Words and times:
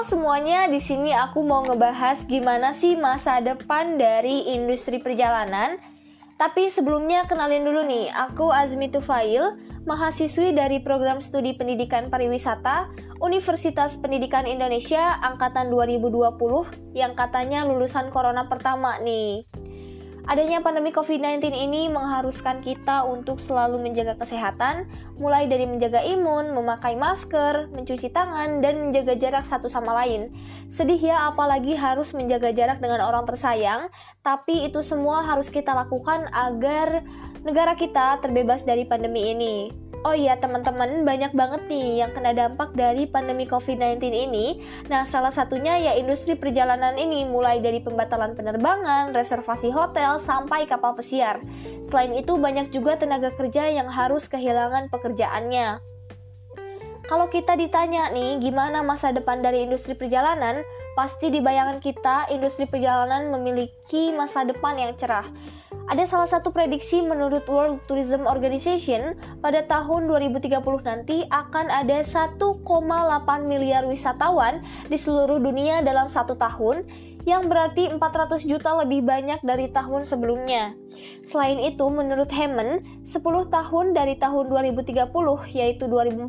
Semuanya, 0.00 0.64
di 0.64 0.80
sini 0.80 1.12
aku 1.12 1.44
mau 1.44 1.60
ngebahas 1.60 2.24
gimana 2.24 2.72
sih 2.72 2.96
masa 2.96 3.36
depan 3.44 4.00
dari 4.00 4.48
industri 4.48 4.96
perjalanan. 4.96 5.76
Tapi 6.40 6.72
sebelumnya 6.72 7.28
kenalin 7.28 7.68
dulu 7.68 7.84
nih, 7.84 8.08
aku 8.08 8.48
Azmi 8.48 8.88
Tufail, 8.88 9.60
mahasiswi 9.84 10.56
dari 10.56 10.80
program 10.80 11.20
studi 11.20 11.52
pendidikan 11.52 12.08
pariwisata 12.08 12.88
Universitas 13.20 14.00
Pendidikan 14.00 14.48
Indonesia 14.48 15.20
angkatan 15.20 15.68
2020 15.68 16.96
yang 16.96 17.12
katanya 17.12 17.68
lulusan 17.68 18.08
corona 18.08 18.48
pertama 18.48 18.96
nih. 19.04 19.49
Adanya 20.28 20.60
pandemi 20.60 20.92
COVID-19 20.92 21.48
ini 21.48 21.88
mengharuskan 21.88 22.60
kita 22.60 23.08
untuk 23.08 23.40
selalu 23.40 23.80
menjaga 23.80 24.20
kesehatan, 24.20 24.84
mulai 25.16 25.48
dari 25.48 25.64
menjaga 25.64 26.04
imun, 26.04 26.52
memakai 26.52 26.92
masker, 26.92 27.72
mencuci 27.72 28.12
tangan, 28.12 28.60
dan 28.60 28.88
menjaga 28.88 29.16
jarak 29.16 29.44
satu 29.48 29.72
sama 29.72 29.96
lain. 30.04 30.28
Sedih 30.68 31.00
ya, 31.00 31.32
apalagi 31.32 31.72
harus 31.72 32.12
menjaga 32.12 32.52
jarak 32.52 32.84
dengan 32.84 33.00
orang 33.00 33.24
tersayang, 33.24 33.88
tapi 34.20 34.68
itu 34.68 34.84
semua 34.84 35.24
harus 35.24 35.48
kita 35.48 35.72
lakukan 35.72 36.28
agar 36.28 37.00
negara 37.44 37.72
kita 37.76 38.20
terbebas 38.20 38.64
dari 38.64 38.84
pandemi 38.84 39.32
ini. 39.32 39.72
Oh 40.00 40.16
iya 40.16 40.32
teman-teman, 40.40 41.04
banyak 41.04 41.36
banget 41.36 41.68
nih 41.68 42.00
yang 42.00 42.16
kena 42.16 42.32
dampak 42.32 42.72
dari 42.72 43.04
pandemi 43.04 43.44
COVID-19 43.44 44.00
ini. 44.08 44.64
Nah, 44.88 45.04
salah 45.04 45.28
satunya 45.28 45.76
ya 45.76 45.92
industri 45.92 46.32
perjalanan 46.40 46.96
ini, 46.96 47.28
mulai 47.28 47.60
dari 47.60 47.84
pembatalan 47.84 48.32
penerbangan, 48.32 49.12
reservasi 49.12 49.68
hotel, 49.68 50.16
sampai 50.16 50.64
kapal 50.64 50.96
pesiar. 50.96 51.44
Selain 51.84 52.16
itu, 52.16 52.40
banyak 52.40 52.72
juga 52.72 52.96
tenaga 52.96 53.28
kerja 53.36 53.68
yang 53.68 53.92
harus 53.92 54.24
kehilangan 54.24 54.88
pekerjaannya. 54.88 55.84
Kalau 57.04 57.28
kita 57.28 57.60
ditanya 57.60 58.08
nih, 58.08 58.40
gimana 58.40 58.80
masa 58.80 59.12
depan 59.12 59.44
dari 59.44 59.68
industri 59.68 59.92
perjalanan, 59.92 60.64
pasti 60.96 61.28
di 61.28 61.44
bayangan 61.44 61.76
kita, 61.82 62.32
industri 62.32 62.64
perjalanan 62.64 63.28
memiliki 63.28 64.16
masa 64.16 64.48
depan 64.48 64.80
yang 64.80 64.96
cerah. 64.96 65.28
Ada 65.88 66.04
salah 66.04 66.28
satu 66.28 66.52
prediksi 66.52 67.00
menurut 67.00 67.48
World 67.48 67.80
Tourism 67.88 68.28
Organization 68.28 69.16
pada 69.40 69.64
tahun 69.64 70.10
2030 70.10 70.60
nanti 70.84 71.24
akan 71.32 71.72
ada 71.72 72.04
1,8 72.04 72.36
miliar 73.48 73.88
wisatawan 73.88 74.60
di 74.92 74.98
seluruh 75.00 75.40
dunia 75.40 75.80
dalam 75.80 76.12
satu 76.12 76.36
tahun 76.36 76.84
yang 77.28 77.48
berarti 77.48 77.88
400 77.92 78.48
juta 78.48 78.76
lebih 78.84 79.04
banyak 79.04 79.40
dari 79.44 79.68
tahun 79.72 80.04
sebelumnya. 80.08 80.76
Selain 81.24 81.60
itu, 81.60 81.84
menurut 81.88 82.28
Hemen, 82.32 82.84
10 83.04 83.20
tahun 83.48 83.86
dari 83.92 84.16
tahun 84.20 84.48
2030 84.52 85.08
yaitu 85.52 85.84
2040 85.88 86.28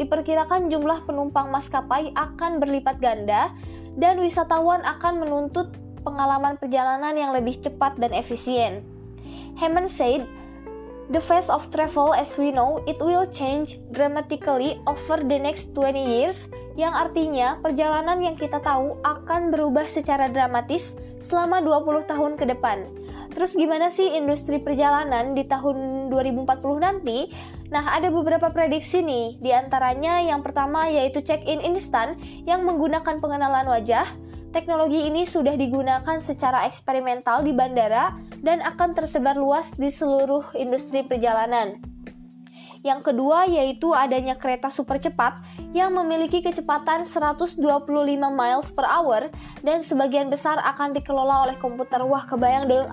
diperkirakan 0.00 0.72
jumlah 0.72 1.04
penumpang 1.08 1.48
maskapai 1.52 2.12
akan 2.16 2.60
berlipat 2.60 3.00
ganda 3.00 3.52
dan 3.96 4.18
wisatawan 4.20 4.82
akan 4.82 5.24
menuntut 5.24 5.72
pengalaman 6.04 6.60
perjalanan 6.60 7.16
yang 7.16 7.32
lebih 7.32 7.56
cepat 7.58 7.96
dan 7.96 8.12
efisien. 8.12 8.84
Hammond 9.56 9.88
said, 9.88 10.28
The 11.12 11.20
face 11.20 11.52
of 11.52 11.68
travel 11.68 12.16
as 12.16 12.32
we 12.40 12.48
know 12.48 12.80
it 12.88 12.96
will 12.96 13.28
change 13.28 13.76
dramatically 13.92 14.80
over 14.88 15.20
the 15.20 15.36
next 15.36 15.76
20 15.76 16.00
years 16.00 16.48
yang 16.80 16.96
artinya 16.96 17.60
perjalanan 17.60 18.24
yang 18.24 18.36
kita 18.40 18.56
tahu 18.64 18.96
akan 19.04 19.52
berubah 19.52 19.84
secara 19.84 20.32
dramatis 20.32 20.96
selama 21.20 21.60
20 21.60 22.08
tahun 22.08 22.32
ke 22.40 22.44
depan. 22.56 22.88
Terus 23.36 23.52
gimana 23.52 23.90
sih 23.90 24.16
industri 24.16 24.62
perjalanan 24.62 25.34
di 25.34 25.44
tahun 25.44 26.08
2040 26.08 26.46
nanti? 26.80 27.28
Nah, 27.68 27.98
ada 27.98 28.06
beberapa 28.08 28.48
prediksi 28.54 29.02
nih. 29.02 29.42
Di 29.42 29.50
antaranya 29.50 30.22
yang 30.22 30.40
pertama 30.40 30.86
yaitu 30.86 31.18
check-in 31.20 31.58
instan 31.66 32.14
yang 32.46 32.62
menggunakan 32.62 33.18
pengenalan 33.18 33.66
wajah, 33.66 34.06
Teknologi 34.54 35.02
ini 35.02 35.26
sudah 35.26 35.58
digunakan 35.58 36.22
secara 36.22 36.62
eksperimental 36.70 37.42
di 37.42 37.50
bandara 37.50 38.14
dan 38.38 38.62
akan 38.62 38.94
tersebar 38.94 39.34
luas 39.34 39.74
di 39.74 39.90
seluruh 39.90 40.54
industri 40.54 41.02
perjalanan. 41.02 41.82
Yang 42.84 43.00
kedua 43.10 43.48
yaitu 43.48 43.96
adanya 43.96 44.36
kereta 44.36 44.68
super 44.68 45.00
cepat 45.00 45.40
yang 45.72 45.96
memiliki 45.96 46.44
kecepatan 46.44 47.08
125 47.08 47.56
miles 48.28 48.68
per 48.76 48.84
hour 48.84 49.32
dan 49.64 49.80
sebagian 49.80 50.28
besar 50.28 50.60
akan 50.60 50.92
dikelola 50.92 51.48
oleh 51.48 51.56
komputer. 51.56 52.04
Wah, 52.04 52.28
kebayang 52.28 52.68
dong 52.68 52.86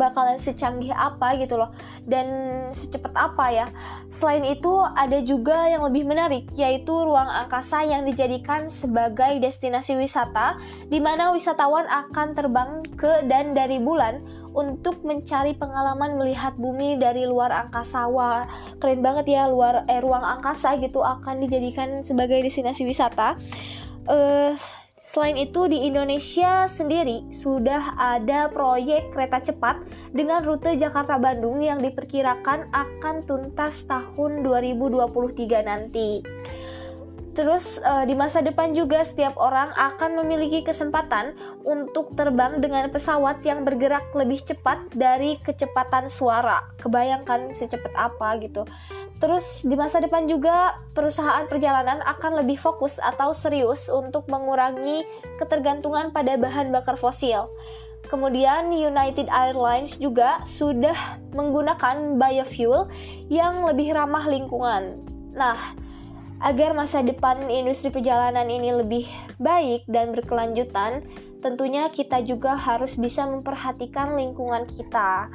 bakalan 0.00 0.40
secanggih 0.40 0.96
apa 0.96 1.36
gitu 1.36 1.60
loh 1.60 1.76
dan 2.08 2.26
secepat 2.72 3.12
apa 3.12 3.46
ya. 3.52 3.66
Selain 4.08 4.48
itu, 4.48 4.80
ada 4.96 5.20
juga 5.20 5.68
yang 5.68 5.84
lebih 5.92 6.08
menarik 6.08 6.48
yaitu 6.56 6.96
ruang 6.96 7.28
angkasa 7.28 7.84
yang 7.84 8.08
dijadikan 8.08 8.72
sebagai 8.72 9.44
destinasi 9.44 9.92
wisata 10.00 10.56
di 10.88 11.04
mana 11.04 11.36
wisatawan 11.36 11.84
akan 11.84 12.32
terbang 12.32 12.80
ke 12.96 13.28
dan 13.28 13.52
dari 13.52 13.76
bulan 13.76 14.24
untuk 14.54 15.02
mencari 15.02 15.58
pengalaman 15.58 16.16
melihat 16.16 16.54
bumi 16.54 16.96
dari 16.96 17.26
luar 17.26 17.50
angkasa. 17.66 18.06
Wah, 18.06 18.46
keren 18.78 19.02
banget 19.02 19.34
ya 19.34 19.50
luar 19.50 19.84
eh, 19.90 20.00
ruang 20.00 20.22
angkasa 20.22 20.78
gitu 20.78 21.02
akan 21.02 21.42
dijadikan 21.44 22.06
sebagai 22.06 22.40
destinasi 22.40 22.86
wisata. 22.86 23.36
Uh, 24.06 24.54
Selain 25.04 25.36
itu, 25.36 25.68
di 25.68 25.84
Indonesia 25.84 26.64
sendiri 26.64 27.28
sudah 27.28 27.92
ada 28.00 28.48
proyek 28.48 29.12
kereta 29.12 29.52
cepat 29.52 29.84
dengan 30.16 30.40
rute 30.40 30.80
Jakarta-Bandung 30.80 31.60
yang 31.60 31.76
diperkirakan 31.84 32.72
akan 32.72 33.28
tuntas 33.28 33.84
tahun 33.84 34.40
2023 34.40 35.60
nanti. 35.60 36.24
Terus 37.34 37.82
uh, 37.82 38.06
di 38.06 38.14
masa 38.14 38.46
depan 38.46 38.78
juga 38.78 39.02
setiap 39.02 39.34
orang 39.34 39.74
akan 39.74 40.22
memiliki 40.22 40.62
kesempatan 40.62 41.34
untuk 41.66 42.14
terbang 42.14 42.62
dengan 42.62 42.86
pesawat 42.94 43.42
yang 43.42 43.66
bergerak 43.66 44.14
lebih 44.14 44.38
cepat 44.46 44.94
dari 44.94 45.42
kecepatan 45.42 46.06
suara. 46.06 46.62
Kebayangkan 46.78 47.50
secepat 47.50 47.90
apa 47.98 48.38
gitu. 48.38 48.62
Terus 49.18 49.66
di 49.66 49.74
masa 49.74 49.98
depan 49.98 50.30
juga 50.30 50.78
perusahaan 50.94 51.46
perjalanan 51.50 52.02
akan 52.06 52.46
lebih 52.46 52.54
fokus 52.54 53.02
atau 53.02 53.34
serius 53.34 53.90
untuk 53.90 54.30
mengurangi 54.30 55.02
ketergantungan 55.42 56.14
pada 56.14 56.38
bahan 56.38 56.70
bakar 56.70 56.94
fosil. 56.94 57.50
Kemudian 58.04 58.68
United 58.70 59.26
Airlines 59.32 59.96
juga 59.96 60.44
sudah 60.44 61.18
menggunakan 61.32 62.20
biofuel 62.20 62.86
yang 63.32 63.64
lebih 63.64 63.96
ramah 63.96 64.28
lingkungan. 64.28 65.00
Nah, 65.32 65.72
Agar 66.44 66.76
masa 66.76 67.00
depan 67.00 67.48
industri 67.48 67.88
perjalanan 67.88 68.44
ini 68.52 68.68
lebih 68.76 69.08
baik 69.40 69.88
dan 69.88 70.12
berkelanjutan, 70.12 71.00
tentunya 71.40 71.88
kita 71.88 72.20
juga 72.20 72.52
harus 72.52 73.00
bisa 73.00 73.24
memperhatikan 73.24 74.12
lingkungan 74.12 74.68
kita. 74.76 75.32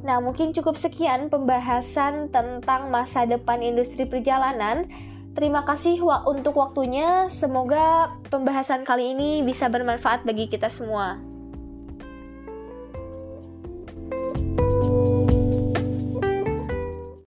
Nah, 0.00 0.16
mungkin 0.24 0.56
cukup 0.56 0.80
sekian 0.80 1.28
pembahasan 1.28 2.32
tentang 2.32 2.88
masa 2.88 3.28
depan 3.28 3.60
industri 3.60 4.08
perjalanan. 4.08 4.88
Terima 5.36 5.60
kasih 5.68 6.00
untuk 6.24 6.56
waktunya. 6.56 7.28
Semoga 7.28 8.16
pembahasan 8.32 8.88
kali 8.88 9.12
ini 9.12 9.44
bisa 9.44 9.68
bermanfaat 9.68 10.24
bagi 10.24 10.48
kita 10.48 10.72
semua. 10.72 11.29